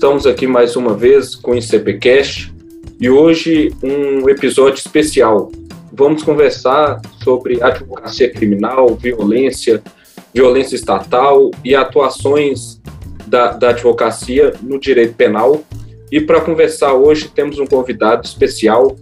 [0.00, 2.50] Estamos aqui mais uma vez com o ICPcast
[2.98, 5.52] e hoje um episódio especial.
[5.92, 9.82] Vamos conversar sobre advocacia criminal, violência,
[10.32, 12.80] violência estatal e atuações
[13.26, 15.62] da, da advocacia no direito penal.
[16.10, 18.96] E para conversar hoje temos um convidado especial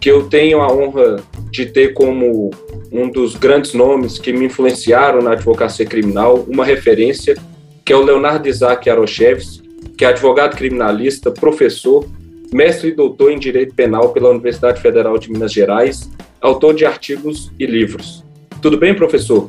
[0.00, 2.50] que eu tenho a honra de ter como
[2.90, 7.36] um dos grandes nomes que me influenciaram na advocacia criminal, uma referência,
[7.84, 9.61] que é o Leonardo Isaac Arocheves,
[10.02, 12.04] que é advogado criminalista, professor,
[12.52, 17.52] mestre e doutor em Direito Penal pela Universidade Federal de Minas Gerais, autor de artigos
[17.56, 18.24] e livros.
[18.60, 19.48] Tudo bem, professor?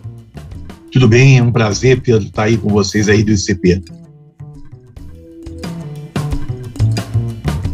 [0.91, 3.81] Tudo bem, é um prazer, Pedro, estar aí com vocês aí do ICP.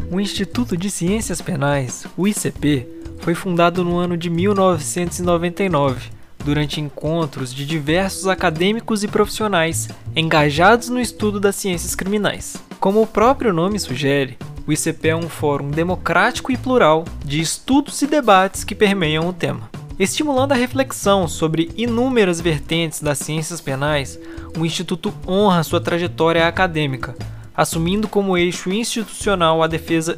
[0.09, 6.11] O Instituto de Ciências Penais, o ICP, foi fundado no ano de 1999,
[6.45, 12.68] durante encontros de diversos acadêmicos e profissionais engajados no estudo das ciências criminais.
[12.79, 18.01] Como o próprio nome sugere, o ICP é um fórum democrático e plural de estudos
[18.01, 19.69] e debates que permeiam o tema.
[19.99, 24.17] Estimulando a reflexão sobre inúmeras vertentes das ciências penais,
[24.57, 27.17] o Instituto honra sua trajetória acadêmica,
[27.53, 30.17] assumindo como eixo institucional a defesa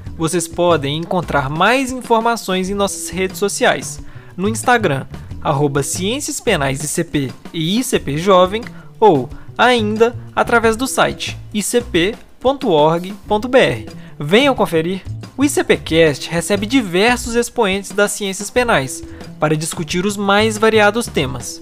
[0.21, 3.99] Vocês podem encontrar mais informações em nossas redes sociais,
[4.37, 5.07] no Instagram,
[5.41, 8.61] arroba Ciências Penais ICP e ICP Jovem,
[8.99, 9.27] ou
[9.57, 12.13] ainda através do site icp.org.br.
[14.19, 15.01] Venham conferir!
[15.35, 19.03] O ICPcast recebe diversos expoentes das ciências penais
[19.39, 21.59] para discutir os mais variados temas.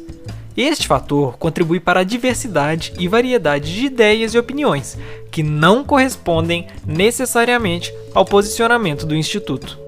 [0.58, 4.98] Este fator contribui para a diversidade e variedade de ideias e opiniões,
[5.40, 9.80] que não correspondem necessariamente ao posicionamento do Instituto.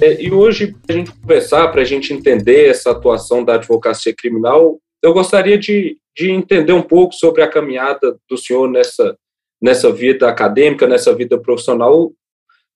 [0.00, 4.14] É, e hoje, para a gente conversar, para a gente entender essa atuação da advocacia
[4.14, 9.18] criminal, eu gostaria de, de entender um pouco sobre a caminhada do senhor nessa,
[9.60, 12.12] nessa vida acadêmica, nessa vida profissional,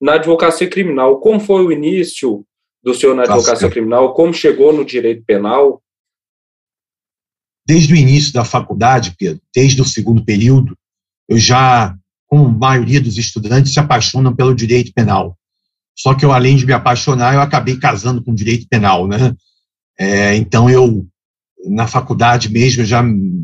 [0.00, 1.20] na advocacia criminal.
[1.20, 2.44] Como foi o início
[2.82, 4.14] do senhor na advocacia criminal?
[4.14, 5.80] Como chegou no direito penal?
[7.66, 10.76] Desde o início da faculdade, Pedro, desde o segundo período,
[11.28, 15.38] eu já, como a maioria dos estudantes, se apaixonam pelo direito penal.
[15.96, 19.34] Só que eu, além de me apaixonar, eu acabei casando com direito penal, né?
[19.98, 21.06] É, então, eu,
[21.66, 23.42] na faculdade mesmo, já me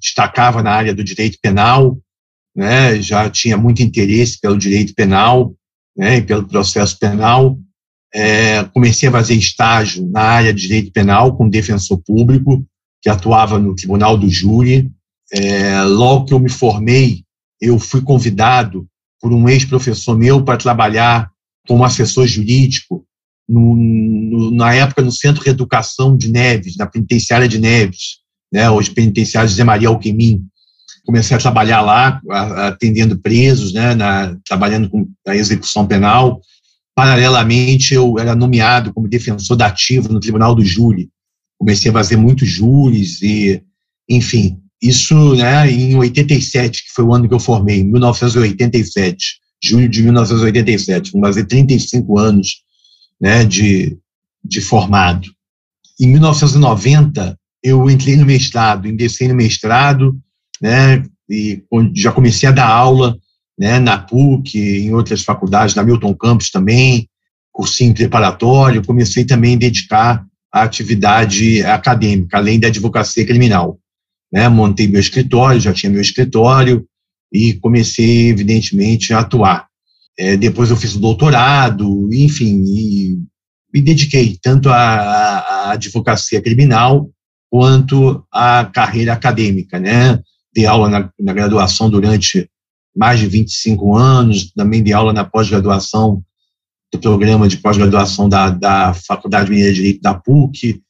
[0.00, 1.98] destacava na área do direito penal,
[2.54, 3.00] né?
[3.00, 5.54] Já tinha muito interesse pelo direito penal,
[5.96, 6.16] né?
[6.16, 7.58] E pelo processo penal
[8.12, 12.64] é, comecei a fazer estágio na área de direito penal com defensor público,
[13.02, 14.90] que atuava no tribunal do júri.
[15.32, 17.24] É, logo que eu me formei,
[17.60, 18.86] eu fui convidado
[19.20, 21.30] por um ex-professor meu para trabalhar
[21.66, 23.04] como assessor jurídico
[23.48, 28.18] no, no, na época no Centro de Educação de Neves, na penitenciária de Neves,
[28.52, 30.42] né, hoje penitenciária José Maria Alquimim.
[31.04, 32.20] Comecei a trabalhar lá,
[32.66, 36.40] atendendo presos, né, na, trabalhando com a execução penal,
[36.94, 41.08] Paralelamente, eu era nomeado como defensor da ativa no Tribunal do Júri.
[41.62, 43.62] Comecei a fazer muitos júris e,
[44.08, 49.88] enfim, isso né, em 87, que foi o ano que eu formei, em 1987, julho
[49.88, 52.64] de 1987, vou fazer 35 anos
[53.20, 53.96] né, de,
[54.44, 55.28] de formado.
[56.00, 60.18] Em 1990, eu entrei no mestrado, ingressei no mestrado,
[60.60, 61.62] né, e
[61.94, 63.16] já comecei a dar aula
[63.56, 67.08] né, na PUC, em outras faculdades, na Milton Campos também,
[67.52, 73.78] cursinho preparatório, comecei também a dedicar à atividade acadêmica, além da advocacia criminal.
[74.32, 76.86] Né, montei meu escritório, já tinha meu escritório,
[77.32, 79.66] e comecei, evidentemente, a atuar.
[80.18, 83.18] É, depois eu fiz o doutorado, enfim, e
[83.72, 87.10] me dediquei tanto à, à advocacia criminal
[87.50, 90.20] quanto à carreira acadêmica, né?
[90.54, 92.48] Dei aula na, na graduação durante
[92.94, 96.22] mais de 25 anos, também de aula na pós-graduação,
[96.92, 100.82] do programa de pós-graduação da, da Faculdade Mineira de Direito da PUC,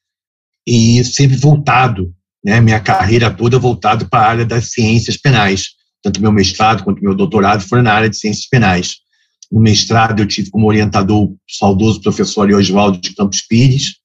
[0.67, 2.13] e sempre voltado,
[2.45, 5.71] né, minha carreira toda voltada para a área das ciências penais.
[6.03, 8.97] Tanto meu mestrado quanto meu doutorado foram na área de ciências penais.
[9.51, 13.97] No mestrado, eu tive como orientador o saudoso professor Oswaldo de Campos Pires,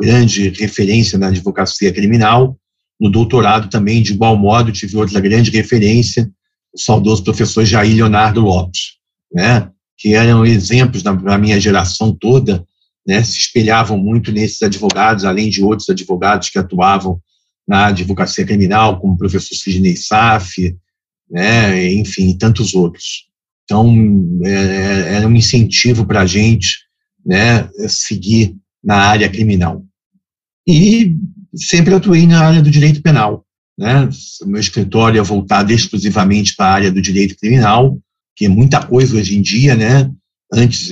[0.00, 2.56] grande referência na advocacia criminal.
[3.00, 6.30] No doutorado também, de igual modo, tive outra grande referência,
[6.72, 8.98] o saudoso professor Jair Leonardo Lopes,
[9.32, 9.68] né,
[10.02, 12.66] que eram exemplos na minha geração toda,
[13.06, 17.20] né, se espelhavam muito nesses advogados, além de outros advogados que atuavam
[17.66, 20.76] na advocacia criminal, como o professor Sidney Saf,
[21.30, 23.28] né, enfim, tantos outros.
[23.62, 23.94] Então,
[24.44, 26.80] é, é era um incentivo para a gente
[27.24, 29.84] né, seguir na área criminal.
[30.66, 31.14] E
[31.54, 33.46] sempre atuei na área do direito penal.
[33.78, 34.08] Né?
[34.46, 37.96] Meu escritório é voltado exclusivamente para a área do direito criminal,
[38.36, 40.10] que é muita coisa hoje em dia, né?
[40.52, 40.90] Antes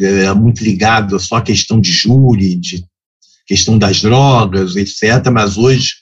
[0.00, 2.84] era muito ligado só a questão de júri, de
[3.46, 5.30] questão das drogas, etc.
[5.32, 5.92] Mas hoje,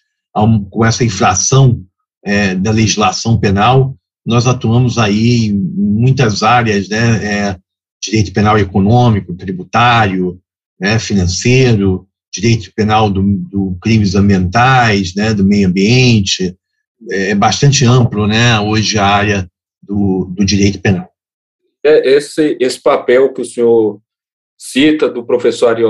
[0.71, 1.83] com essa inflação
[2.25, 7.25] é, da legislação penal, nós atuamos aí em muitas áreas, né?
[7.25, 7.57] É,
[8.03, 10.41] direito penal econômico, tributário,
[10.81, 16.57] né, financeiro, direito penal do, do, crimes ambientais, né, do meio ambiente,
[17.11, 19.49] é, é bastante amplo, né, hoje a área
[19.83, 21.11] do, do direito penal.
[21.85, 24.01] É esse, esse papel que o senhor
[24.57, 25.83] cita do professor Ari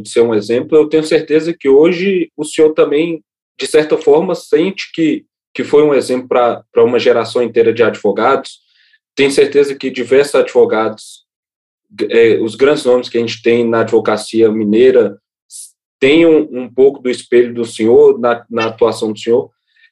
[0.00, 3.24] de ser um exemplo, eu tenho certeza que hoje o senhor também,
[3.58, 8.60] de certa forma, sente que, que foi um exemplo para uma geração inteira de advogados.
[9.16, 11.24] Tenho certeza que diversos advogados,
[12.08, 15.18] é, os grandes nomes que a gente tem na advocacia mineira,
[15.98, 19.50] tem um, um pouco do espelho do senhor, na, na atuação do senhor,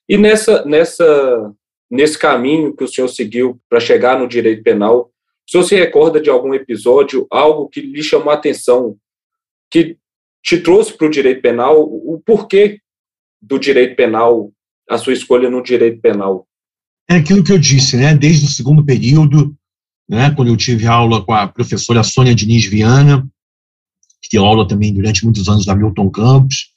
[0.08, 1.52] e nessa, nessa,
[1.92, 5.12] nesse caminho que o senhor seguiu para chegar no direito penal,
[5.46, 8.96] o senhor se recorda de algum episódio, algo que lhe chamou a atenção,
[9.70, 9.98] que
[10.42, 12.80] te trouxe para o direito penal, o porquê
[13.40, 14.50] do direito penal,
[14.88, 16.48] a sua escolha no direito penal?
[17.10, 18.14] É aquilo que eu disse, né?
[18.14, 19.54] Desde o segundo período,
[20.08, 23.28] né, quando eu tive aula com a professora Sônia Diniz Viana,
[24.22, 26.72] que deu aula também durante muitos anos da Milton Campos,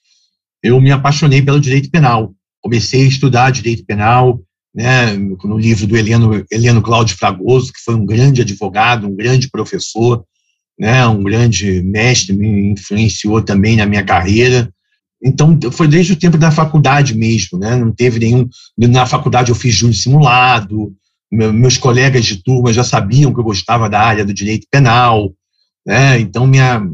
[0.62, 2.36] eu me apaixonei pelo direito penal.
[2.60, 4.42] Comecei a estudar direito penal,
[4.76, 9.50] né, no livro do Heleno, Heleno Cláudio Fragoso, que foi um grande advogado, um grande
[9.50, 10.26] professor,
[10.78, 14.70] né, um grande mestre, me influenciou também na minha carreira.
[15.24, 18.50] Então, foi desde o tempo da faculdade mesmo, né, não teve nenhum.
[18.78, 20.94] Na faculdade eu fiz júri simulado,
[21.32, 25.34] meus colegas de turma já sabiam que eu gostava da área do direito penal,
[25.88, 26.86] né, então minha,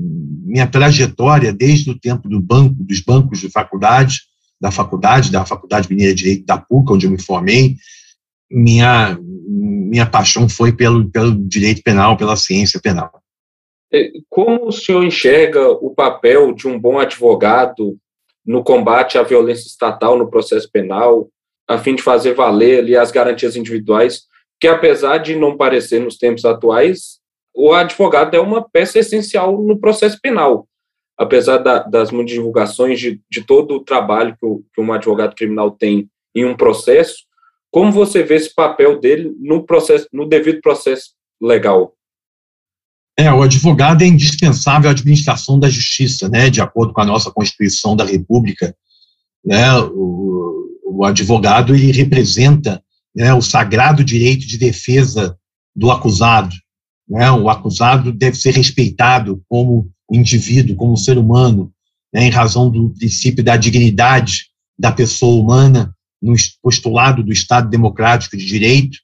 [0.45, 4.19] minha trajetória desde o tempo do banco, dos bancos de faculdade,
[4.61, 7.75] da faculdade, da Faculdade Mineira de Direito da PUC, onde eu me formei,
[8.49, 13.11] minha, minha paixão foi pelo, pelo direito penal, pela ciência penal.
[14.29, 17.97] Como o senhor enxerga o papel de um bom advogado
[18.45, 21.27] no combate à violência estatal no processo penal,
[21.67, 24.23] a fim de fazer valer ali as garantias individuais,
[24.59, 27.19] que apesar de não parecer nos tempos atuais,
[27.53, 30.67] o advogado é uma peça essencial no processo penal.
[31.21, 35.35] Apesar da, das muitas divulgações de, de todo o trabalho que, o, que um advogado
[35.35, 37.17] criminal tem em um processo,
[37.69, 41.93] como você vê esse papel dele no processo, no devido processo legal?
[43.15, 47.29] É, o advogado é indispensável à administração da justiça, né, de acordo com a nossa
[47.29, 48.75] Constituição da República,
[49.45, 52.83] né, o, o advogado ele representa
[53.15, 55.37] né, o sagrado direito de defesa
[55.75, 56.55] do acusado,
[57.11, 57.29] né?
[57.29, 61.71] O acusado deve ser respeitado como indivíduo, como ser humano,
[62.13, 62.25] né?
[62.25, 68.45] em razão do princípio da dignidade da pessoa humana no postulado do Estado democrático de
[68.45, 68.97] direito.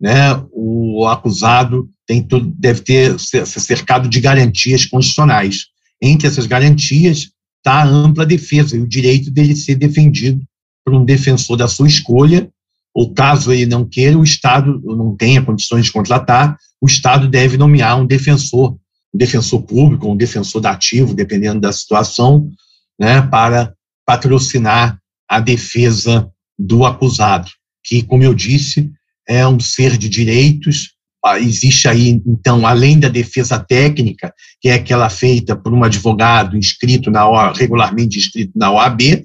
[0.00, 0.42] Né?
[0.52, 5.66] O acusado tem deve ter ser cercado de garantias constitucionais.
[6.00, 10.42] Entre essas garantias está a ampla defesa e o direito dele ser defendido
[10.84, 12.48] por um defensor da sua escolha
[12.94, 17.56] ou caso ele não queira, o Estado não tenha condições de contratar, o Estado deve
[17.56, 18.76] nomear um defensor,
[19.14, 22.50] um defensor público, um defensor dativo, dependendo da situação,
[22.98, 23.74] né, para
[24.06, 24.98] patrocinar
[25.28, 27.50] a defesa do acusado,
[27.84, 28.90] que, como eu disse,
[29.26, 30.94] é um ser de direitos.
[31.24, 36.56] Ah, existe aí, então, além da defesa técnica, que é aquela feita por um advogado
[36.56, 39.24] inscrito na regularmente inscrito na OAB,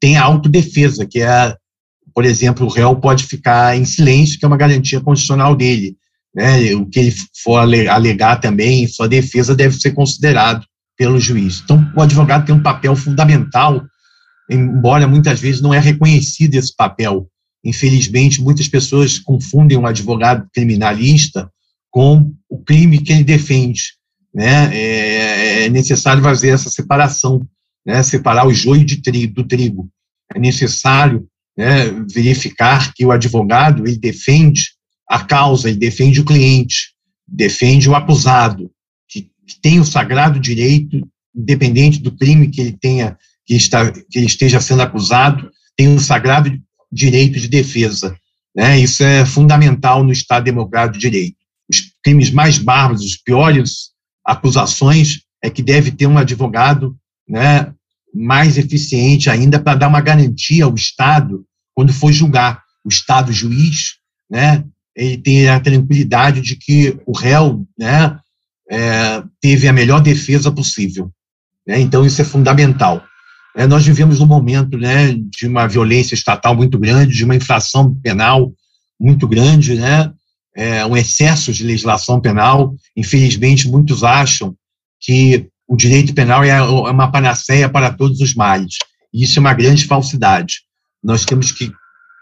[0.00, 1.56] tem a autodefesa, que é
[2.14, 5.96] por exemplo, o réu pode ficar em silêncio, que é uma garantia constitucional dele.
[6.34, 6.74] Né?
[6.74, 11.60] O que ele for alegar também, sua defesa deve ser considerado pelo juiz.
[11.62, 13.84] Então, o advogado tem um papel fundamental,
[14.50, 17.28] embora muitas vezes não é reconhecido esse papel.
[17.64, 21.50] Infelizmente, muitas pessoas confundem um advogado criminalista
[21.90, 23.94] com o crime que ele defende.
[24.34, 24.76] Né?
[24.76, 27.46] É, é necessário fazer essa separação,
[27.86, 28.02] né?
[28.02, 29.88] separar o joio de trigo, do trigo.
[30.34, 31.26] É necessário
[31.56, 34.74] né, verificar que o advogado ele defende
[35.08, 36.94] a causa, ele defende o cliente,
[37.26, 38.70] defende o acusado,
[39.08, 44.18] que, que tem o sagrado direito, independente do crime que ele tenha, que, está, que
[44.18, 46.50] ele esteja sendo acusado, tem o sagrado
[46.90, 48.16] direito de defesa.
[48.54, 48.78] Né?
[48.78, 51.36] Isso é fundamental no Estado Democrático de Direito.
[51.68, 53.90] Os crimes mais bárbaros, os piores
[54.24, 56.96] acusações, é que deve ter um advogado
[57.28, 57.72] né,
[58.14, 61.44] mais eficiente ainda para dar uma garantia ao Estado
[61.74, 62.62] quando for julgar.
[62.84, 63.94] O Estado juiz,
[64.30, 64.64] né,
[64.96, 68.18] ele tem a tranquilidade de que o réu né,
[68.70, 71.10] é, teve a melhor defesa possível.
[71.66, 73.02] Né, então, isso é fundamental.
[73.56, 77.94] É, nós vivemos um momento né, de uma violência estatal muito grande, de uma inflação
[77.94, 78.52] penal
[78.98, 80.12] muito grande, né,
[80.56, 82.74] é, um excesso de legislação penal.
[82.96, 84.54] Infelizmente, muitos acham
[85.00, 88.76] que o direito penal é, é uma panaceia para todos os males.
[89.12, 90.62] Isso é uma grande falsidade.
[91.02, 91.72] Nós temos que,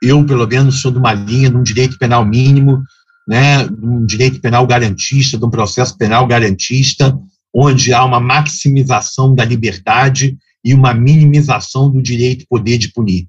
[0.02, 2.82] eu, pelo menos, sou de uma linha de um direito penal mínimo,
[3.26, 7.16] né, de um direito penal garantista, de um processo penal garantista,
[7.54, 13.28] onde há uma maximização da liberdade e uma minimização do direito poder de punir.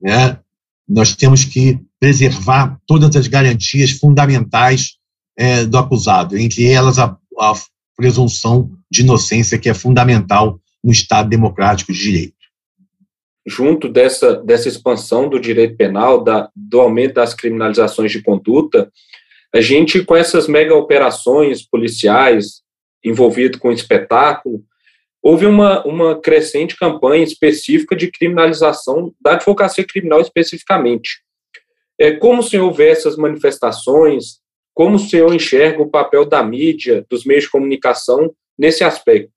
[0.00, 0.38] Né?
[0.86, 4.96] Nós temos que preservar todas as garantias fundamentais
[5.36, 7.54] é, do acusado, entre elas a, a
[7.96, 12.41] presunção de inocência, que é fundamental no Estado democrático de direito.
[13.46, 18.90] Junto dessa, dessa expansão do direito penal, da, do aumento das criminalizações de conduta,
[19.54, 22.62] a gente, com essas mega operações policiais
[23.04, 24.64] envolvido com espetáculo,
[25.22, 31.22] houve uma, uma crescente campanha específica de criminalização da advocacia criminal especificamente.
[31.98, 34.40] É, como o senhor vê essas manifestações?
[34.74, 39.32] Como o senhor enxerga o papel da mídia, dos meios de comunicação nesse aspecto?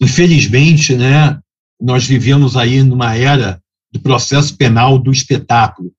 [0.00, 1.38] Infelizmente, né,
[1.80, 3.60] nós vivemos aí numa era
[3.90, 5.90] do processo penal do espetáculo,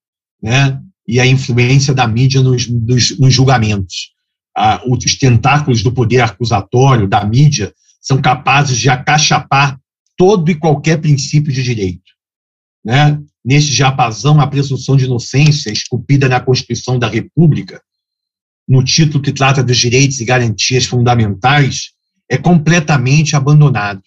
[0.41, 4.11] né, e a influência da mídia nos, nos, nos julgamentos.
[4.55, 9.79] Ah, os tentáculos do poder acusatório, da mídia, são capazes de acachapar
[10.17, 12.11] todo e qualquer princípio de direito.
[12.83, 13.19] Né?
[13.43, 17.81] Neste japazão, a presunção de inocência, esculpida na Constituição da República,
[18.67, 21.91] no título que trata dos direitos e garantias fundamentais,
[22.29, 24.01] é completamente abandonado.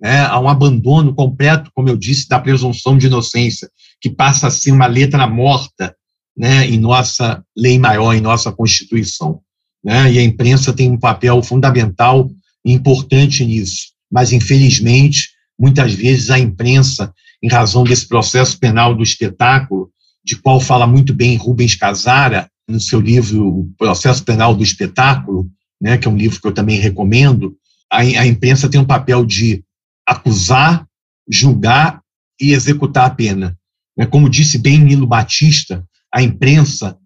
[0.00, 0.20] Né?
[0.24, 3.68] Há um abandono completo, como eu disse, da presunção de inocência,
[4.00, 5.94] que passa a ser uma letra morta
[6.36, 9.40] né, em nossa lei maior, em nossa Constituição.
[9.84, 10.12] Né?
[10.12, 12.30] E a imprensa tem um papel fundamental
[12.64, 13.88] importante nisso.
[14.10, 15.28] Mas, infelizmente,
[15.58, 19.90] muitas vezes a imprensa, em razão desse processo penal do espetáculo,
[20.24, 25.50] de qual fala muito bem Rubens Casara, no seu livro O Processo Penal do Espetáculo,
[25.80, 27.56] né, que é um livro que eu também recomendo,
[27.90, 29.64] a, a imprensa tem um papel de
[30.10, 30.86] acusar,
[31.28, 32.00] julgar
[32.40, 33.56] e executar a pena.
[33.96, 36.96] Né, como disse bem Nilo Batista, a imprensa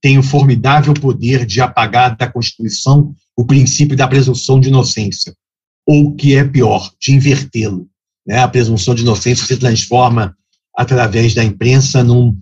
[0.00, 5.34] tem o formidável poder de apagar da Constituição o princípio da presunção de inocência,
[5.86, 7.88] ou que é pior, de invertê-lo.
[8.26, 8.38] Né?
[8.38, 10.36] A presunção de inocência se transforma,
[10.76, 12.38] através da imprensa, num,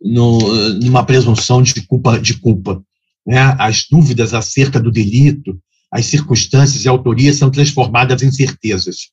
[0.00, 0.38] num,
[0.74, 2.18] numa presunção de culpa.
[2.18, 2.82] De culpa
[3.26, 3.56] né?
[3.58, 5.58] As dúvidas acerca do delito,
[5.90, 9.10] as circunstâncias e autoria são transformadas em certezas.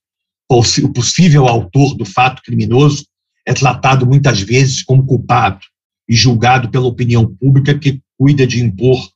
[0.49, 3.05] O possível autor do fato criminoso
[3.45, 5.59] é tratado muitas vezes como culpado
[6.07, 9.09] e julgado pela opinião pública que cuida de impor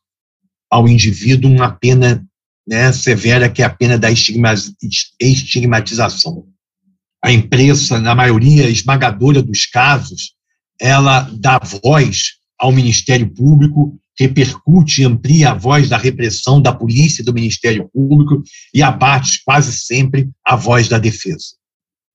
[0.69, 2.25] ao indivíduo uma pena
[2.67, 6.45] né, severa, que é a pena da estigmatização.
[7.23, 10.33] A imprensa, na maioria esmagadora dos casos,
[10.79, 17.21] ela dá voz ao Ministério Público, repercute e amplia a voz da repressão da polícia
[17.21, 18.41] e do Ministério Público
[18.73, 21.55] e abate quase sempre a voz da defesa.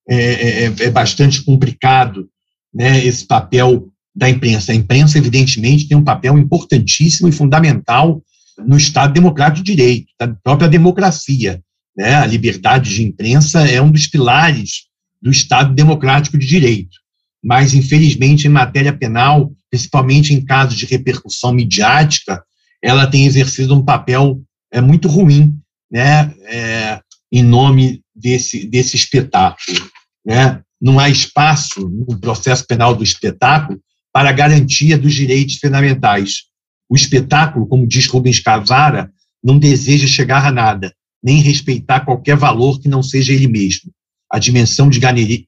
[0.09, 2.29] É, é, é, é bastante complicado
[2.75, 4.73] né, esse papel da imprensa.
[4.73, 8.23] A imprensa, evidentemente, tem um papel importantíssimo e fundamental
[8.59, 11.63] no Estado democrático de direito, da própria democracia.
[11.97, 12.15] Né?
[12.15, 14.87] A liberdade de imprensa é um dos pilares
[15.21, 16.97] do Estado democrático de direito.
[17.43, 22.45] Mas, infelizmente, em matéria penal, principalmente em casos de repercussão midiática,
[22.81, 25.59] ela tem exercido um papel é, muito ruim
[25.93, 26.35] né?
[26.47, 27.01] É,
[27.31, 29.79] em nome desse, desse espetáculo.
[30.25, 30.63] Né?
[30.81, 33.79] Não há espaço no processo penal do espetáculo
[34.11, 36.45] para a garantia dos direitos fundamentais.
[36.89, 39.11] O espetáculo, como diz Rubens Casara,
[39.45, 43.91] não deseja chegar a nada, nem respeitar qualquer valor que não seja ele mesmo.
[44.31, 45.01] A dimensão de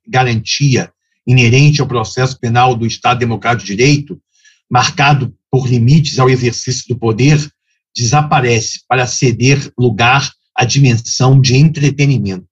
[0.07, 0.91] garantia
[1.27, 4.21] inerente ao processo penal do Estado Democrático de Direito,
[4.71, 7.39] marcado por limites ao exercício do poder,
[7.97, 12.47] desaparece para ceder lugar à dimensão de entretenimento.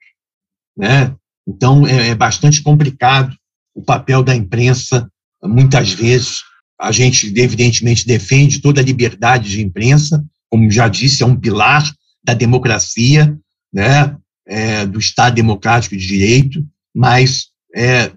[0.77, 1.15] Né?
[1.47, 3.37] Então, é, é bastante complicado
[3.75, 5.11] o papel da imprensa,
[5.43, 6.43] muitas vezes,
[6.79, 11.91] a gente, evidentemente, defende toda a liberdade de imprensa, como já disse, é um pilar
[12.23, 13.37] da democracia,
[13.73, 16.65] né, é, do Estado democrático de direito,
[16.95, 18.13] mas é,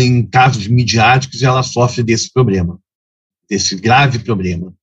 [0.00, 2.78] em casos midiáticos ela sofre desse problema.
[3.48, 4.74] desse grave problema.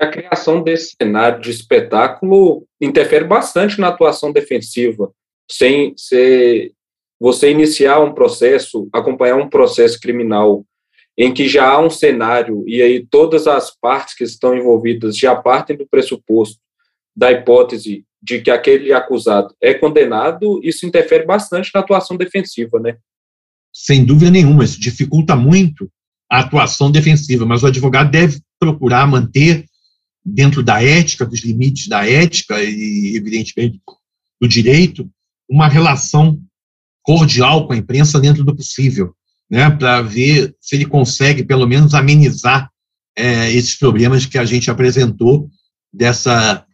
[0.00, 5.12] A criação desse cenário de espetáculo interfere bastante na atuação defensiva,
[5.48, 6.72] sem ser
[7.20, 10.64] você iniciar um processo, acompanhar um processo criminal
[11.16, 15.36] em que já há um cenário e aí todas as partes que estão envolvidas já
[15.36, 16.58] partem do pressuposto
[17.16, 22.96] da hipótese de que aquele acusado é condenado, isso interfere bastante na atuação defensiva, né?
[23.74, 25.90] Sem dúvida nenhuma, isso dificulta muito
[26.30, 29.66] a atuação defensiva, mas o advogado deve procurar manter
[30.24, 33.80] dentro da ética, dos limites da ética e, evidentemente,
[34.40, 35.10] do direito,
[35.48, 36.40] uma relação
[37.02, 39.14] cordial com a imprensa dentro do possível,
[39.50, 42.70] né, para ver se ele consegue, pelo menos, amenizar
[43.16, 45.50] é, esses problemas que a gente apresentou,
[45.92, 46.64] dessa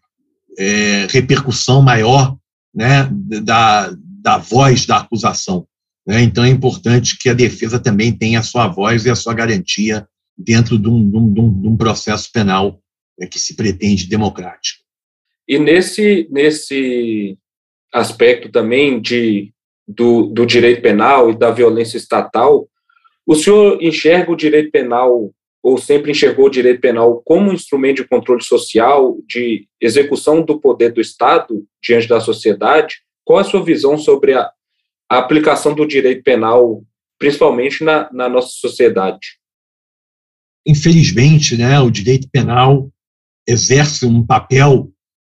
[0.59, 2.37] é, repercussão maior
[2.75, 3.09] né,
[3.43, 5.67] da, da voz da acusação.
[6.07, 6.23] Né?
[6.23, 10.07] Então, é importante que a defesa também tenha a sua voz e a sua garantia
[10.37, 12.81] dentro de um, de um, de um processo penal
[13.19, 14.83] é, que se pretende democrático.
[15.47, 17.37] E nesse, nesse
[17.93, 19.53] aspecto também de,
[19.87, 22.69] do, do direito penal e da violência estatal,
[23.27, 25.31] o senhor enxerga o direito penal
[25.63, 30.59] ou sempre enxergou o direito penal como um instrumento de controle social, de execução do
[30.59, 33.03] poder do Estado diante da sociedade?
[33.25, 34.51] Qual a sua visão sobre a,
[35.11, 36.85] a aplicação do direito penal,
[37.19, 39.39] principalmente na, na nossa sociedade?
[40.65, 42.89] Infelizmente, né, o direito penal
[43.47, 44.93] exerce um papel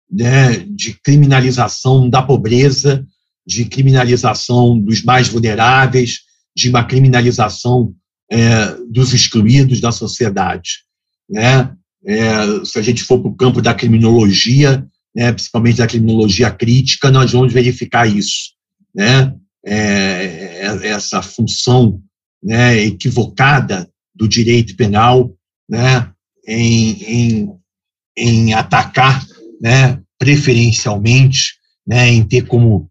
[0.10, 3.06] né, de criminalização da pobreza,
[3.46, 6.22] de criminalização dos mais vulneráveis,
[6.56, 7.94] de uma criminalização
[8.32, 10.86] é, dos excluídos da sociedade.
[11.30, 11.76] Né?
[12.06, 17.12] É, se a gente for para o campo da criminologia, né, principalmente da criminologia crítica,
[17.12, 18.54] nós vamos verificar isso.
[18.94, 19.36] Né?
[19.66, 22.02] É, é essa função
[22.44, 25.34] né, equivocada do direito penal
[25.68, 26.12] né,
[26.48, 27.60] em, em,
[28.16, 29.26] em atacar
[29.60, 32.90] né, preferencialmente, né, em ter como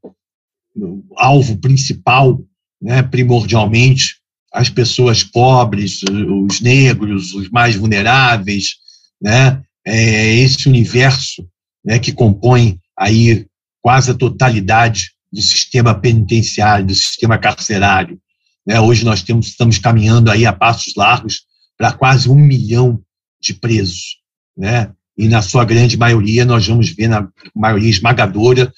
[1.16, 2.42] alvo principal,
[2.82, 4.16] né, primordialmente,
[4.52, 8.76] as pessoas pobres, os negros, os mais vulneráveis,
[9.20, 9.60] né?
[9.84, 11.46] É esse universo
[11.84, 13.46] né, que compõe aí
[13.82, 18.18] quase a totalidade do sistema penitenciário, do sistema carcerário.
[18.66, 18.80] Né?
[18.80, 21.42] Hoje nós temos, estamos caminhando aí a passos largos
[21.76, 23.02] para quase um milhão
[23.40, 24.18] de presos,
[24.56, 24.90] né?
[25.16, 28.72] E na sua grande maioria nós vamos ver na maioria esmagadora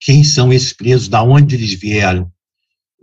[0.00, 2.30] quem são esses presos, da onde eles vieram.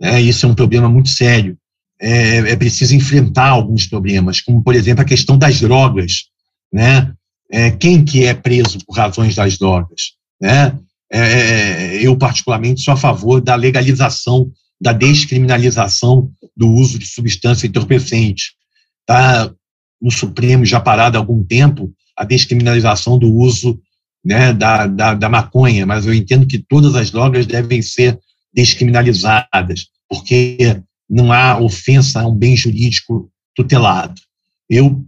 [0.00, 0.20] Né?
[0.22, 1.56] Isso é um problema muito sério
[2.00, 6.24] é, é preciso enfrentar alguns problemas, como, por exemplo, a questão das drogas,
[6.72, 7.12] né?
[7.52, 10.76] É, quem que é preso por razões das drogas, né?
[11.12, 17.66] É, é, eu, particularmente, sou a favor da legalização, da descriminalização do uso de substância
[17.66, 18.52] entorpecente.
[19.00, 19.52] Está
[20.00, 23.80] no Supremo já parado há algum tempo a descriminalização do uso
[24.24, 28.18] né, da, da, da maconha, mas eu entendo que todas as drogas devem ser
[28.52, 34.20] descriminalizadas, porque não há ofensa a um bem jurídico tutelado.
[34.68, 35.04] Eu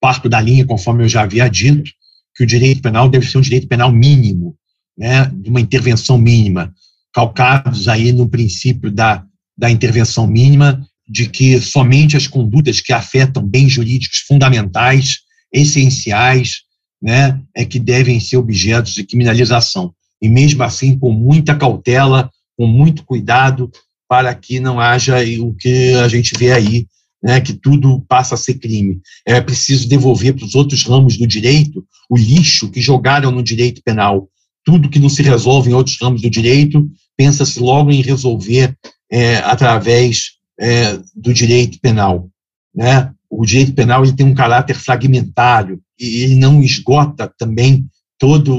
[0.00, 1.90] parto da linha, conforme eu já havia dito,
[2.34, 4.56] que o direito penal deve ser um direito penal mínimo,
[4.96, 6.72] né, de uma intervenção mínima,
[7.12, 9.24] calcados aí no princípio da,
[9.56, 15.20] da intervenção mínima, de que somente as condutas que afetam bens jurídicos fundamentais,
[15.52, 16.62] essenciais,
[17.00, 19.94] né, é que devem ser objetos de criminalização.
[20.20, 23.70] E mesmo assim, com muita cautela, com muito cuidado,
[24.08, 26.86] para que não haja o que a gente vê aí,
[27.22, 29.00] né, que tudo passa a ser crime.
[29.26, 33.82] É preciso devolver para os outros ramos do direito o lixo que jogaram no direito
[33.84, 34.28] penal.
[34.66, 38.76] Tudo que não se resolve em outros ramos do direito, pensa-se logo em resolver
[39.10, 42.28] é, através é, do direito penal.
[42.74, 43.10] Né?
[43.30, 47.86] O direito penal ele tem um caráter fragmentário e ele não esgota também
[48.18, 48.50] toda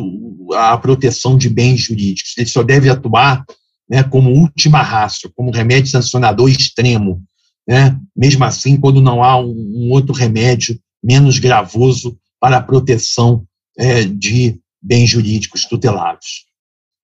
[0.55, 2.33] a proteção de bens jurídicos.
[2.37, 3.45] Ele só deve atuar
[3.89, 7.21] né, como última raça, como remédio sancionador extremo.
[7.67, 7.99] Né?
[8.15, 13.45] Mesmo assim, quando não há um, um outro remédio menos gravoso para a proteção
[13.77, 16.45] é, de bens jurídicos tutelados.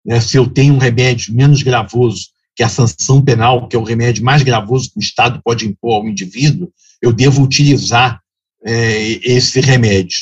[0.03, 0.19] Né?
[0.19, 4.23] Se eu tenho um remédio menos gravoso que a sanção penal, que é o remédio
[4.23, 8.19] mais gravoso que o Estado pode impor ao indivíduo, eu devo utilizar
[8.65, 10.17] é, esse remédio.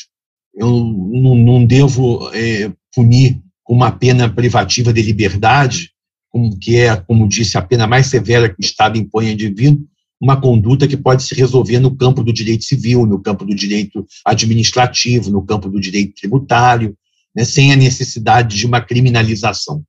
[0.53, 5.91] Eu não, devo é, punir com uma pena privativa de liberdade
[6.29, 9.87] como que é, como disse, a pena mais severa que o Estado impõe ao indivíduo,
[10.19, 14.05] uma conduta que pode se resolver no campo do direito civil, no campo do direito
[14.25, 16.95] administrativo, no campo do direito tributário,
[17.37, 19.83] né, sem a necessidade de uma criminalização.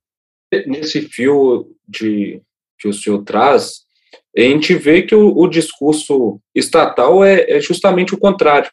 [0.67, 2.39] Nesse fio de,
[2.77, 3.81] que o senhor traz,
[4.37, 8.69] a gente vê que o, o discurso estatal é, é, justamente o contrário.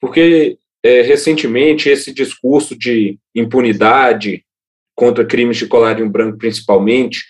[0.00, 4.44] porque é, recentemente esse discurso de impunidade
[4.94, 7.24] contra crimes de colarinho branco, principalmente,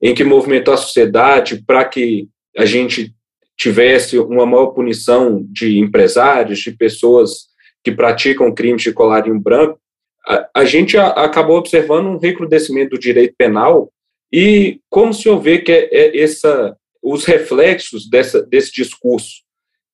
[0.00, 3.14] em que movimentou a sociedade para que a gente
[3.54, 7.48] tivesse uma maior punição de empresários, de pessoas
[7.84, 9.81] que praticam crimes de colarinho branco,
[10.26, 13.92] a, a gente a, acabou observando um recrudescimento do direito penal
[14.32, 19.42] e como se vê que é, é essa, os reflexos dessa, desse discurso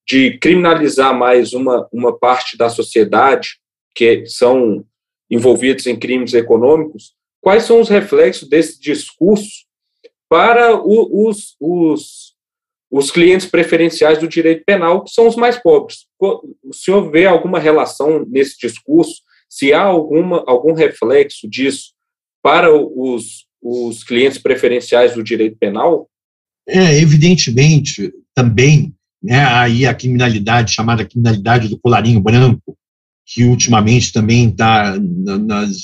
[0.07, 3.59] de criminalizar mais uma, uma parte da sociedade
[3.95, 4.85] que são
[5.31, 9.67] envolvidos em crimes econômicos, quais são os reflexos desse discurso
[10.29, 12.35] para o, os, os,
[12.91, 16.07] os clientes preferenciais do direito penal, que são os mais pobres.
[16.19, 19.23] O senhor vê alguma relação nesse discurso?
[19.49, 21.93] Se há alguma, algum reflexo disso
[22.43, 26.09] para os, os clientes preferenciais do direito penal?
[26.67, 32.77] É, evidentemente, também, né, aí a criminalidade, chamada criminalidade do colarinho branco,
[33.25, 35.77] que ultimamente também está nas,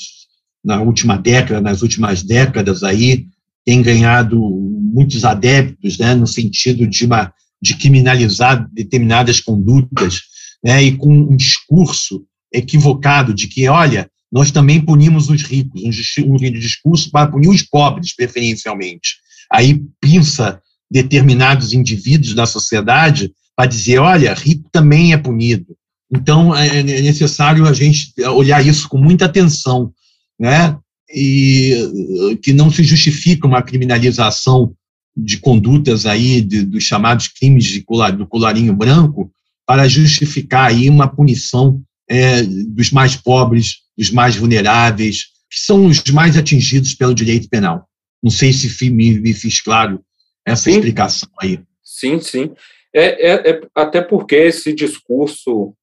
[0.63, 3.27] na última década, nas últimas décadas aí,
[3.65, 10.21] tem ganhado muitos adeptos, né, no sentido de, uma, de criminalizar determinadas condutas,
[10.63, 15.81] né, e com um discurso equivocado de que, olha, nós também punimos os ricos,
[16.19, 19.15] um, discurso para punir os pobres, preferencialmente.
[19.51, 25.75] Aí pinça determinados indivíduos da sociedade para dizer, olha, rico também é punido.
[26.13, 29.91] Então, é, é necessário a gente olhar isso com muita atenção,
[30.39, 30.77] né?
[31.13, 34.75] E que não se justifica uma criminalização
[35.15, 39.31] de condutas aí de, dos chamados crimes de colar, do colarinho branco
[39.65, 46.03] para justificar aí uma punição é, dos mais pobres, dos mais vulneráveis, que são os
[46.11, 47.87] mais atingidos pelo direito penal.
[48.21, 50.03] Não sei se me, me fiz claro
[50.45, 50.71] essa sim.
[50.71, 51.59] explicação aí.
[51.83, 52.51] Sim, sim.
[52.93, 55.73] É, é, é, até porque esse discurso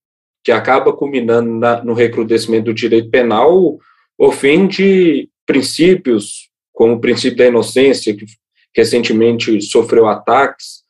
[0.45, 3.79] que acaba culminando na, no recrudescimento do direito penal
[4.19, 8.25] ofende princípios, como o princípio da inocência, que
[8.75, 10.83] recentemente sofreu ataques,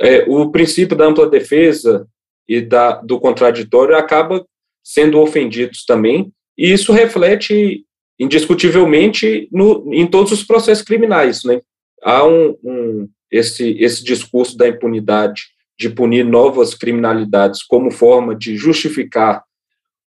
[0.00, 2.06] é, o princípio da ampla defesa
[2.48, 4.44] e da, do contraditório acaba
[4.82, 7.84] sendo ofendidos também, e isso reflete
[8.18, 11.60] indiscutivelmente no, em todos os processos criminais, né?
[12.02, 15.42] Há um, um, esse, esse discurso da impunidade,
[15.78, 19.42] de punir novas criminalidades como forma de justificar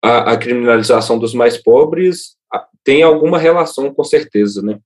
[0.03, 2.37] a, a criminalização dos mais pobres,
[2.85, 4.79] tem alguma relação, com certeza, né?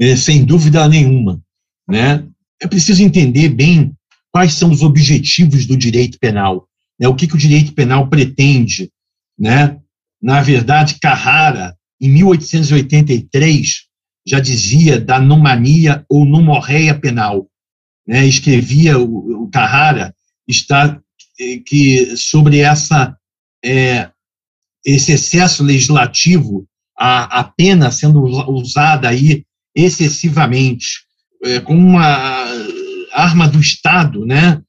[0.00, 1.42] É, sem dúvida nenhuma,
[1.88, 2.26] né?
[2.62, 3.92] É preciso entender bem
[4.32, 7.08] quais são os objetivos do direito penal, né?
[7.08, 8.90] O que, que o direito penal pretende,
[9.38, 9.78] né?
[10.20, 13.84] Na verdade, Carrara, em 1883,
[14.26, 17.46] já dizia da nomania ou nomorreia penal.
[18.06, 18.26] Né?
[18.26, 20.14] Escrevia o, o Carrara
[20.48, 20.98] está
[21.38, 23.16] eh, que sobre essa
[23.64, 24.10] é,
[24.84, 31.04] esse excesso legislativo, a, a pena sendo usada aí excessivamente
[31.42, 32.44] é, como uma
[33.12, 34.60] arma do Estado, né,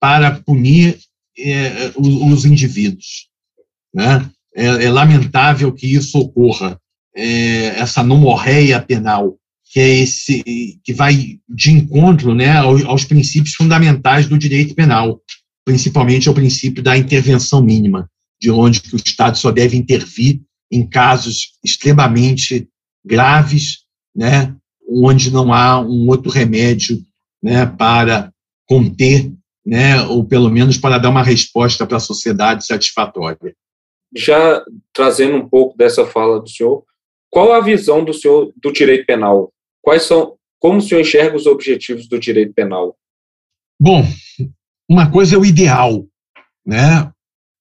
[0.00, 0.98] para punir
[1.38, 3.28] é, os, os, indivíduos,
[3.94, 4.28] né?
[4.54, 6.80] É, é, lamentável que isso ocorra,
[7.14, 9.36] é, essa nomorreia penal,
[9.72, 15.20] que é esse que vai de encontro, né, aos, aos princípios fundamentais do direito penal,
[15.64, 20.40] principalmente ao princípio da intervenção mínima de onde que o Estado só deve intervir
[20.72, 22.66] em casos extremamente
[23.04, 23.80] graves,
[24.16, 24.54] né,
[24.88, 27.00] onde não há um outro remédio
[27.42, 28.32] né, para
[28.66, 29.32] conter,
[29.70, 33.54] né, ou pelo menos para dar uma resposta para a sociedade satisfatória.
[34.16, 36.82] Já trazendo um pouco dessa fala do senhor,
[37.30, 39.52] qual a visão do senhor do direito penal?
[39.80, 42.96] Quais são, como o senhor enxerga os objetivos do direito penal?
[43.80, 44.04] Bom,
[44.88, 46.04] uma coisa é o ideal,
[46.66, 47.08] né?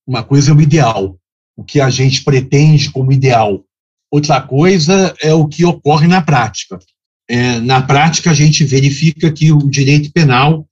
[0.07, 1.15] Uma coisa é o ideal,
[1.55, 3.63] o que a gente pretende como ideal.
[4.11, 6.79] Outra coisa é o que ocorre na prática.
[7.29, 10.67] É, na prática, a gente verifica que o direito penal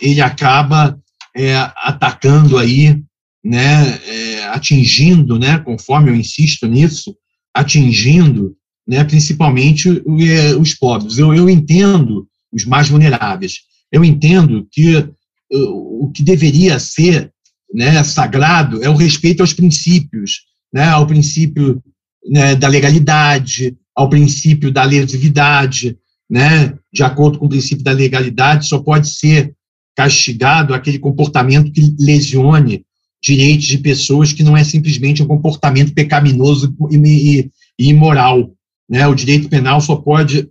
[0.00, 0.98] ele acaba
[1.34, 3.02] é, atacando aí,
[3.44, 7.16] né, é, atingindo, né, conforme eu insisto nisso,
[7.54, 8.56] atingindo,
[8.86, 11.18] né, principalmente é, os pobres.
[11.18, 13.60] Eu, eu entendo os mais vulneráveis.
[13.90, 15.08] Eu entendo que
[15.50, 17.32] o que deveria ser
[17.72, 21.82] né, sagrado é o respeito aos princípios, né, ao princípio
[22.28, 25.96] né, da legalidade, ao princípio da lesividade,
[26.28, 29.54] né, de acordo com o princípio da legalidade, só pode ser
[29.96, 32.84] castigado aquele comportamento que lesione
[33.22, 38.52] direitos de pessoas que não é simplesmente um comportamento pecaminoso e, e, e imoral.
[38.88, 39.06] Né?
[39.06, 40.48] O direito penal só pode,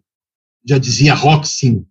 [0.68, 1.86] já dizia Roxin,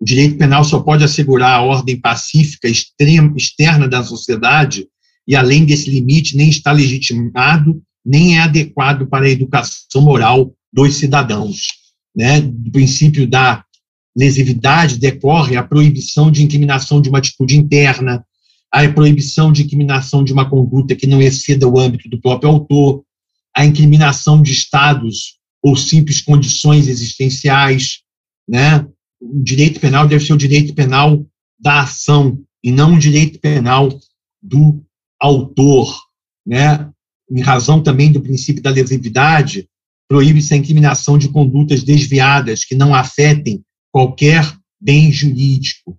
[0.00, 4.86] o direito penal só pode assegurar a ordem pacífica extrema, externa da sociedade
[5.26, 10.96] e além desse limite nem está legitimado, nem é adequado para a educação moral dos
[10.96, 11.66] cidadãos.
[12.16, 12.40] Né?
[12.40, 13.64] Do princípio da
[14.16, 18.24] lesividade decorre a proibição de incriminação de uma atitude interna,
[18.70, 23.04] a proibição de incriminação de uma conduta que não exceda o âmbito do próprio autor,
[23.54, 28.00] a incriminação de estados ou simples condições existenciais,
[28.48, 28.86] né?
[29.20, 31.24] O direito penal deve ser o direito penal
[31.60, 33.88] da ação e não o direito penal
[34.42, 34.82] do
[35.20, 35.94] autor,
[36.46, 36.90] né?
[37.30, 39.68] Em razão também do princípio da lesividade,
[40.08, 44.50] proíbe-se a incriminação de condutas desviadas que não afetem qualquer
[44.80, 45.96] bem jurídico.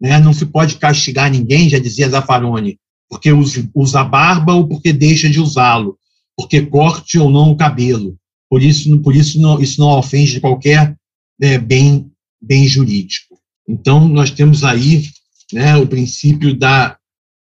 [0.00, 0.18] Né?
[0.20, 3.30] Não se pode castigar ninguém, já dizia Zaffaroni, porque
[3.74, 5.98] usa barba ou porque deixa de usá-lo,
[6.36, 8.16] porque corte ou não o cabelo.
[8.48, 10.96] Por isso, por isso não, isso não ofende qualquer
[11.40, 13.38] é, bem, bem jurídico.
[13.68, 15.08] Então, nós temos aí
[15.52, 16.96] né, o princípio da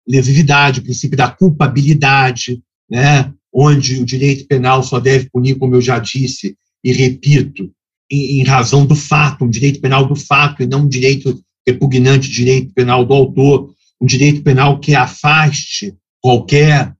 [0.07, 5.81] lesividade, o princípio da culpabilidade, né, onde o direito penal só deve punir, como eu
[5.81, 7.71] já disse e repito,
[8.09, 12.29] em, em razão do fato, um direito penal do fato e não um direito repugnante,
[12.29, 16.93] direito penal do autor, um direito penal que afaste qualquer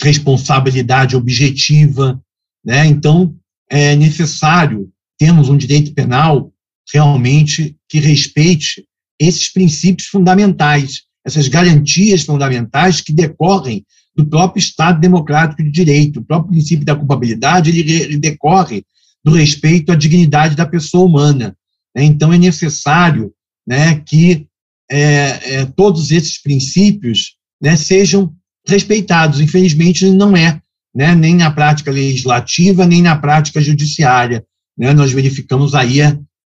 [0.00, 2.20] responsabilidade objetiva,
[2.64, 2.86] né?
[2.86, 3.34] Então
[3.70, 6.52] é necessário termos um direito penal
[6.92, 8.84] realmente que respeite
[9.18, 13.84] esses princípios fundamentais, essas garantias fundamentais que decorrem
[14.16, 16.20] do próprio Estado democrático de direito.
[16.20, 18.84] O próprio princípio da culpabilidade ele, decorre
[19.28, 21.56] do respeito à dignidade da pessoa humana.
[21.94, 22.04] Né?
[22.04, 23.32] Então, é necessário
[23.66, 24.46] né, que
[24.90, 28.34] é, é, todos esses princípios né, sejam
[28.66, 29.40] respeitados.
[29.40, 30.60] Infelizmente, não é,
[30.94, 34.44] né, nem na prática legislativa, nem na prática judiciária.
[34.76, 35.98] Né, nós verificamos aí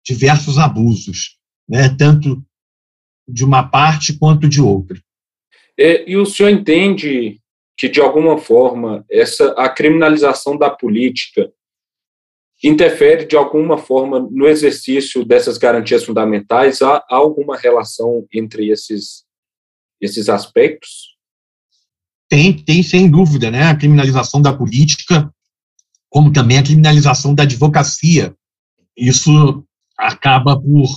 [0.04, 1.36] diversos abusos,
[1.68, 2.42] né, tanto
[3.28, 5.00] de uma parte quanto de outra.
[5.78, 7.40] É, e o senhor entende
[7.76, 11.50] que, de alguma forma, essa a criminalização da política
[12.62, 16.80] interfere de alguma forma no exercício dessas garantias fundamentais?
[16.82, 19.24] Há, há alguma relação entre esses,
[20.00, 21.12] esses aspectos?
[22.28, 23.64] Tem, tem, sem dúvida, né?
[23.64, 25.30] A criminalização da política,
[26.08, 28.34] como também a criminalização da advocacia.
[28.96, 29.64] Isso
[29.98, 30.88] acaba por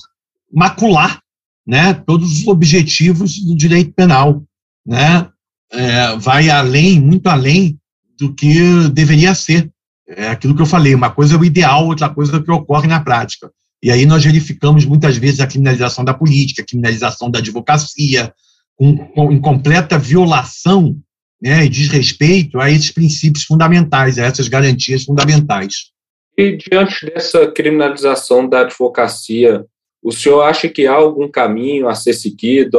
[0.51, 1.21] macular
[1.65, 4.43] né, todos os objetivos do direito penal.
[4.85, 5.29] Né?
[5.71, 7.79] É, vai além, muito além
[8.19, 9.69] do que deveria ser.
[10.07, 12.51] É aquilo que eu falei, uma coisa é o ideal, outra coisa é o que
[12.51, 13.51] ocorre na prática.
[13.81, 18.33] E aí nós verificamos muitas vezes a criminalização da política, a criminalização da advocacia,
[18.75, 20.95] com, com, em completa violação
[21.41, 25.91] né, e desrespeito a esses princípios fundamentais, a essas garantias fundamentais.
[26.37, 29.65] E diante dessa criminalização da advocacia,
[30.03, 32.77] o senhor acha que há algum caminho a ser seguido,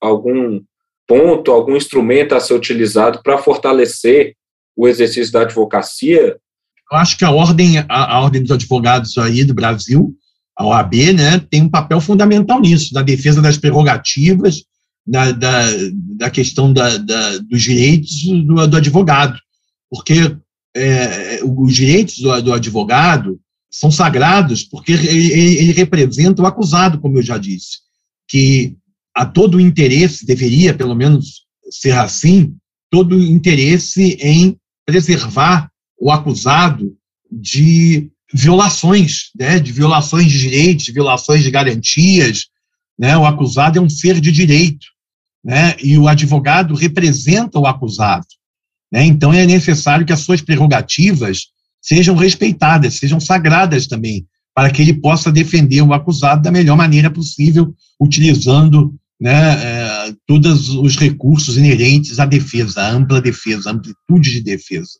[0.00, 0.60] algum
[1.06, 4.34] ponto, algum instrumento a ser utilizado para fortalecer
[4.76, 6.36] o exercício da advocacia?
[6.90, 10.14] Eu acho que a ordem, a, a ordem dos advogados aí do Brasil,
[10.56, 14.64] a OAB, né, tem um papel fundamental nisso, na defesa das prerrogativas,
[15.06, 15.62] da, da,
[16.16, 19.38] da questão da, da, dos direitos do, do advogado,
[19.90, 20.36] porque
[20.76, 27.18] é, os direitos do, do, advogado são sagrados, porque ele, ele, representa o acusado, como
[27.18, 27.78] eu já disse,
[28.28, 28.76] que
[29.14, 32.54] a todo interesse, deveria pelo menos ser assim,
[32.90, 36.96] todo interesse em preservar o acusado
[37.30, 42.46] de violações, né, de violações de direitos, de violações de garantias.
[42.98, 44.86] Né, o acusado é um ser de direito,
[45.44, 48.26] né, e o advogado representa o acusado.
[48.90, 51.46] Né, então é necessário que as suas prerrogativas
[51.80, 57.10] sejam respeitadas, sejam sagradas também, para que ele possa defender o acusado da melhor maneira
[57.10, 64.32] possível, utilizando né, é, todos os recursos inerentes à defesa, à ampla defesa, à amplitude
[64.32, 64.98] de defesa.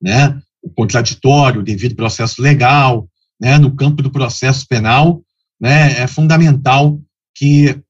[0.00, 0.38] Né?
[0.62, 3.08] O contraditório, o devido processo legal,
[3.40, 5.22] né, no campo do processo penal,
[5.58, 7.00] né, é fundamental
[7.34, 7.80] que,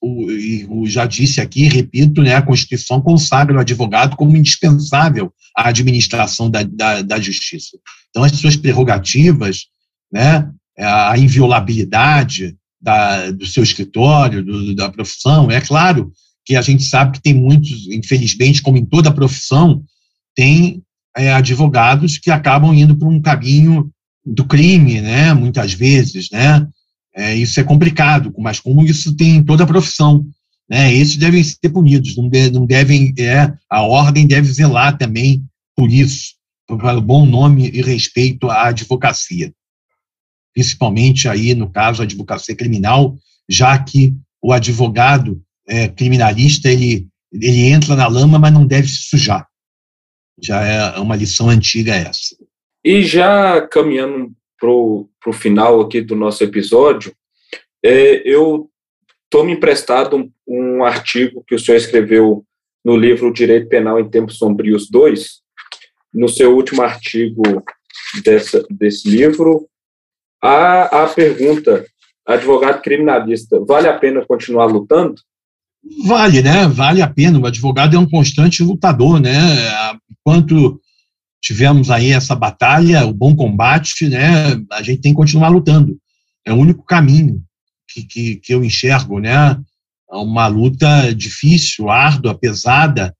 [0.00, 0.28] o,
[0.70, 6.48] o, já disse aqui, repito, né, a Constituição consagra o advogado como indispensável à administração
[6.48, 7.76] da, da, da justiça.
[8.08, 9.66] Então, as suas prerrogativas,
[10.10, 15.50] né, a inviolabilidade, da, do seu escritório, do, da profissão.
[15.50, 16.12] É claro
[16.44, 19.84] que a gente sabe que tem muitos, infelizmente, como em toda profissão,
[20.34, 20.82] tem
[21.16, 23.90] é, advogados que acabam indo para um caminho
[24.24, 25.34] do crime, né?
[25.34, 26.66] Muitas vezes, né?
[27.14, 30.24] É, isso é complicado, mas como isso tem em toda a profissão,
[30.68, 30.94] né?
[30.94, 35.42] Esses devem ser punidos, não, de, não devem, é, a ordem deve zelar também
[35.76, 36.34] por isso,
[36.66, 39.52] para o bom nome e respeito à advocacia
[40.54, 43.16] principalmente aí no caso a advocacia criminal,
[43.48, 49.04] já que o advogado é, criminalista ele ele entra na lama, mas não deve se
[49.04, 49.46] sujar.
[50.42, 52.36] Já é uma lição antiga essa.
[52.84, 57.14] E já caminhando para o final aqui do nosso episódio,
[57.84, 58.68] é, eu
[59.44, 62.44] me emprestado um, um, artigo que o senhor escreveu
[62.84, 65.40] no livro Direito Penal em Tempos Sombrios 2.
[66.12, 67.42] No seu último artigo
[68.24, 69.68] dessa, desse livro,
[70.42, 71.84] há a pergunta,
[72.26, 75.16] advogado criminalista, vale a pena continuar lutando?
[76.04, 76.66] Vale, né?
[76.68, 77.38] Vale a pena.
[77.38, 79.32] O advogado é um constante lutador, né?
[80.10, 80.80] Enquanto
[81.40, 84.62] tivemos aí essa batalha, o bom combate, né?
[84.72, 85.98] A gente tem que continuar lutando.
[86.44, 87.42] É o único caminho
[87.88, 89.58] que, que, que eu enxergo, né?
[90.10, 93.14] Uma luta difícil, árdua, pesada,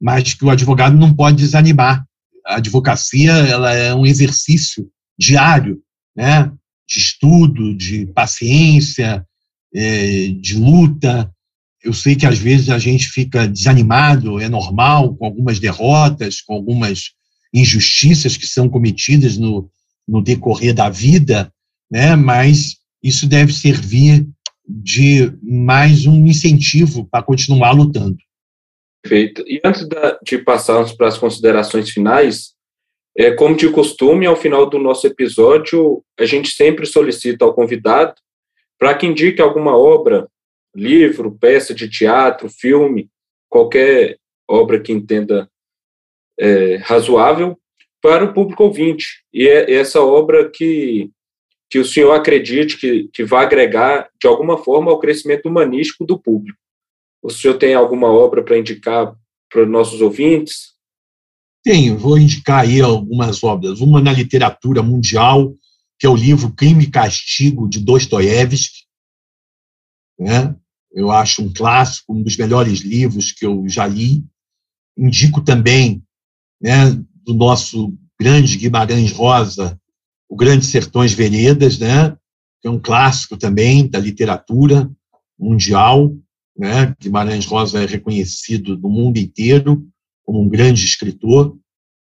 [0.00, 2.04] mas que o advogado não pode desanimar.
[2.44, 5.80] A advocacia ela é um exercício diário,
[6.14, 6.52] né?
[6.88, 9.26] De estudo, de paciência,
[9.74, 11.32] é, de luta,
[11.82, 16.54] eu sei que às vezes a gente fica desanimado, é normal, com algumas derrotas, com
[16.54, 17.10] algumas
[17.52, 19.68] injustiças que são cometidas no,
[20.06, 21.52] no decorrer da vida,
[21.90, 22.14] né?
[22.14, 24.26] mas isso deve servir
[24.66, 28.16] de mais um incentivo para continuar lutando.
[29.02, 29.42] Perfeito.
[29.46, 29.86] E antes
[30.22, 32.52] de passarmos para as considerações finais,
[33.16, 38.14] é, como de costume, ao final do nosso episódio, a gente sempre solicita ao convidado
[38.78, 40.28] para que indique alguma obra
[40.74, 43.10] livro, peça de teatro, filme,
[43.48, 45.48] qualquer obra que entenda
[46.38, 47.58] é, razoável
[48.00, 49.22] para o público ouvinte.
[49.32, 51.10] E é essa obra que,
[51.70, 56.18] que o senhor acredite que, que vai agregar, de alguma forma, ao crescimento humanístico do
[56.18, 56.58] público.
[57.22, 59.14] O senhor tem alguma obra para indicar
[59.48, 60.71] para os nossos ouvintes?
[61.62, 63.80] Tenho, vou indicar aí algumas obras.
[63.80, 65.54] Uma na literatura mundial,
[65.98, 68.82] que é o livro Crime e Castigo, de Dostoiévski,
[70.18, 70.56] né?
[70.92, 74.24] eu acho um clássico, um dos melhores livros que eu já li.
[74.96, 76.02] Indico também
[76.60, 76.90] né,
[77.24, 79.80] do nosso grande Guimarães Rosa,
[80.28, 82.10] O Grande Sertões Veredas, né,
[82.60, 84.90] que é um clássico também da literatura
[85.38, 86.14] mundial.
[86.56, 86.94] Né?
[87.00, 89.86] Guimarães Rosa é reconhecido no mundo inteiro
[90.24, 91.56] como um grande escritor.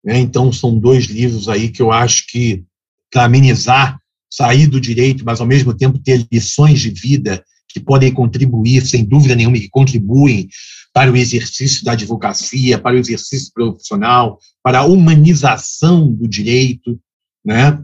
[0.04, 0.18] Né?
[0.18, 2.64] Então, são dois livros aí que eu acho que,
[3.10, 8.12] para amenizar, sair do direito, mas ao mesmo tempo ter lições de vida que podem
[8.12, 10.48] contribuir, sem dúvida nenhuma, que contribuem
[10.92, 17.00] para o exercício da advocacia, para o exercício profissional, para a humanização do direito,
[17.44, 17.82] né?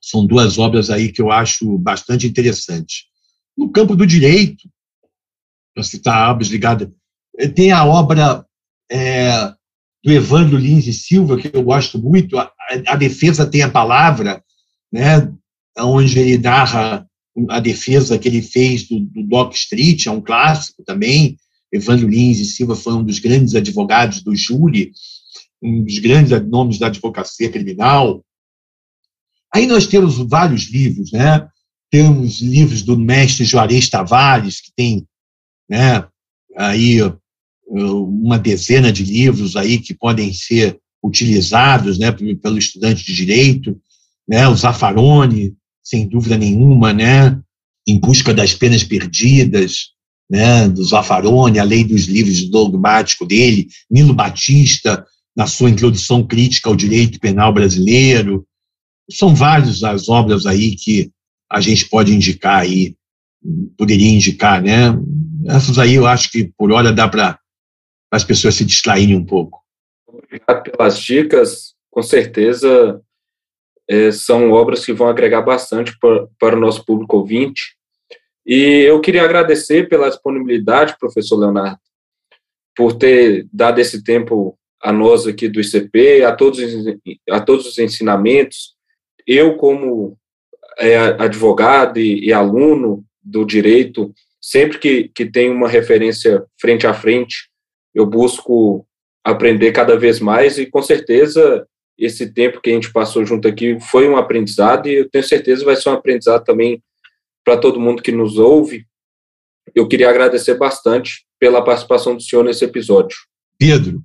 [0.00, 3.04] São duas obras aí que eu acho bastante interessantes.
[3.56, 4.68] No campo do direito,
[5.74, 6.88] para citar obras ligadas,
[7.38, 8.46] eh, tem a obra
[8.90, 9.52] é,
[10.04, 12.52] do Evandro Lins e Silva, que eu gosto muito, a,
[12.86, 14.42] a Defesa tem a Palavra,
[14.92, 15.32] né,
[15.78, 17.06] onde ele narra
[17.48, 21.36] a defesa que ele fez do, do Doc Street, é um clássico também.
[21.72, 24.92] Evandro Lins e Silva foi um dos grandes advogados do júri,
[25.60, 28.24] um dos grandes nomes da advocacia criminal.
[29.52, 31.48] Aí nós temos vários livros, né?
[31.90, 35.06] Temos livros do mestre Juarez Tavares, que tem,
[35.68, 36.06] né,
[36.56, 36.98] aí
[37.66, 43.78] uma dezena de livros aí que podem ser utilizados, né, pelo estudante de direito,
[44.26, 44.48] né?
[44.48, 47.38] O Zaffaroni, sem dúvida nenhuma, né,
[47.86, 49.90] em busca das penas perdidas,
[50.30, 55.04] né, do Zaffaroni, a lei dos livros dogmático dele, Nilo Batista,
[55.36, 58.46] na sua introdução crítica ao direito penal brasileiro.
[59.10, 61.10] São várias as obras aí que
[61.50, 62.96] a gente pode indicar aí,
[63.76, 64.98] poderia indicar, né?
[65.46, 67.38] Essas aí eu acho que por hora dá para
[68.14, 69.60] as pessoas se distraírem um pouco.
[70.06, 71.74] Obrigado pelas dicas.
[71.90, 73.00] Com certeza
[73.88, 77.76] é, são obras que vão agregar bastante para, para o nosso público ouvinte.
[78.46, 81.80] E eu queria agradecer pela disponibilidade, professor Leonardo,
[82.76, 86.60] por ter dado esse tempo a nós aqui do ICP, a todos,
[87.30, 88.74] a todos os ensinamentos.
[89.26, 90.16] Eu, como
[90.78, 96.92] é, advogado e, e, aluno do direito, sempre que, que tenho uma referência frente a
[96.92, 97.48] frente,
[97.94, 98.86] eu busco
[99.24, 101.66] aprender cada vez mais e, com certeza,
[101.98, 105.64] esse tempo que a gente passou junto aqui foi um aprendizado e eu tenho certeza
[105.64, 106.82] vai ser um aprendizado também
[107.44, 108.84] para todo mundo que nos ouve.
[109.74, 113.16] Eu queria agradecer bastante pela participação do senhor nesse episódio.
[113.58, 114.02] Pedro,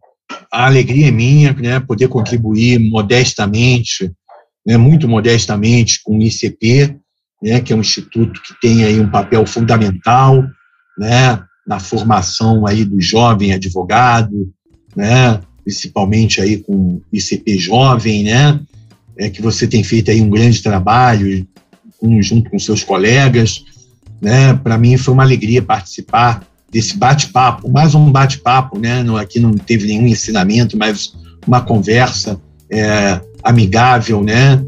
[0.52, 4.12] a alegria é minha, né, poder contribuir modestamente,
[4.66, 6.96] né, muito modestamente com o ICP,
[7.42, 10.44] né, que é um instituto que tem aí um papel fundamental,
[10.98, 14.52] né, na formação aí do jovem advogado,
[14.96, 18.60] né, principalmente aí com ICP Jovem, né?
[19.16, 21.48] É que você tem feito aí um grande trabalho
[22.22, 23.64] junto com seus colegas,
[24.20, 24.56] né?
[24.56, 29.04] Para mim foi uma alegria participar desse bate-papo, mais um bate-papo, né?
[29.20, 31.14] aqui não teve nenhum ensinamento, mas
[31.46, 32.40] uma conversa
[32.72, 34.64] é, amigável, né?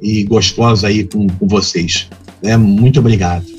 [0.00, 2.08] E gostosa aí com, com vocês.
[2.42, 2.56] Né?
[2.56, 3.55] Muito obrigado.